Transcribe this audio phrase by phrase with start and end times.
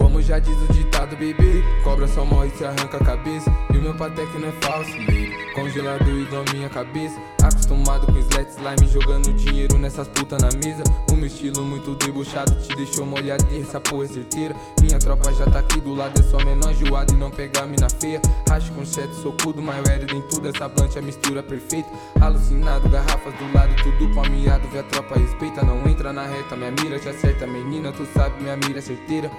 [0.00, 3.52] Como já diz o ditado, bebê Cobra só morre se arranca a cabeça.
[3.72, 7.20] E o meu patek não é falso, lady Congelado igual minha cabeça.
[7.42, 10.82] Acostumado com slat slime Jogando dinheiro nessas putas na mesa.
[11.12, 14.56] O meu estilo muito debochado Te deixou molhado e essa porra é certeira.
[14.80, 17.88] Minha tropa já tá aqui do lado É só menor enjoado e não pegar mina
[18.00, 18.22] feia.
[18.48, 21.90] Racho com chat, socudo, maior em tudo Essa blancha é mistura perfeita.
[22.22, 25.62] Alucinado, garrafas do lado Tudo palmeado, vê a tropa respeita.
[25.62, 29.30] Não entra na reta, minha mira te acerta Menina, tu sabe, minha mira é certeira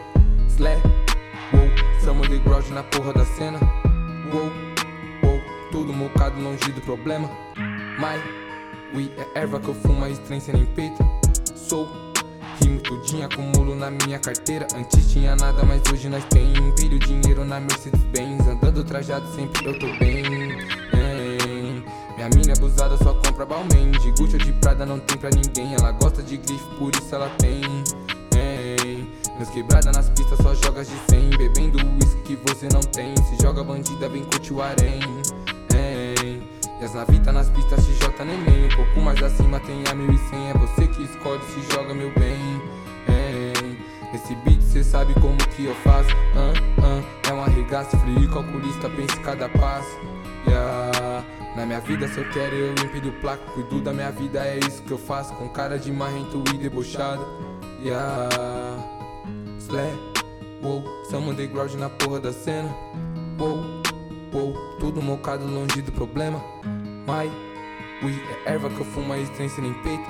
[0.50, 0.78] Slay,
[1.54, 1.70] wow,
[2.04, 3.60] Samo de garage na porra da cena.
[4.32, 4.52] Wow,
[5.24, 5.42] wow,
[5.72, 7.30] tudo mocado longe do problema.
[8.00, 8.18] My,
[8.96, 11.04] we é erva que eu fumo, estranha nem peito
[11.56, 11.88] Sou,
[12.62, 14.68] rimo tudinho, acumulo na minha carteira.
[14.76, 19.66] Antes tinha nada, mas hoje nós tem Empilho dinheiro na Mercedes Benz Andando trajado sempre
[19.66, 20.24] eu tô bem.
[22.22, 23.90] Minha mina abusada só compra Balmain.
[23.92, 25.74] De Gucci ou de Prada não tem pra ninguém.
[25.74, 27.62] Ela gosta de grife, por isso ela tem
[29.42, 29.46] hein.
[29.46, 33.16] Meus quebrada nas pistas só jogas de 100 Bebendo uísque que você não tem.
[33.18, 35.02] Se joga bandida, vem curte o harém.
[36.80, 40.54] E as navitas nas pistas XJ neném Um pouco mais acima tem a 1100 É
[40.54, 42.62] você que escolhe se joga meu bem.
[44.14, 46.10] Esse beat cê sabe como que eu faço.
[46.36, 49.98] Uh, uh, É um arregaço frio e calculista, pense cada passo.
[50.46, 51.26] Yeah.
[51.56, 54.84] Na minha vida se eu quero eu impido placa Cuido da minha vida, é isso
[54.84, 55.34] que eu faço.
[55.34, 57.26] Com cara de marrento e debochado.
[57.84, 59.01] Yeah
[61.22, 62.70] some underground na porra da cena.
[63.38, 63.82] Wow,
[64.34, 66.42] wow, tudo mocado longe do problema.
[67.06, 67.30] My,
[68.04, 68.14] we
[68.46, 70.10] é erva que eu fumo, a estranha nem peito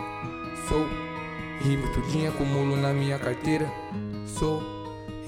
[0.67, 0.87] Sou,
[1.61, 3.69] rimo tudinho, acumulo na minha carteira.
[4.25, 4.61] Sou,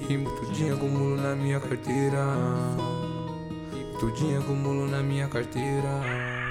[0.08, 2.24] rimo tudinho, acumulo na minha carteira.
[4.00, 6.43] Tudinho acumulo na minha carteira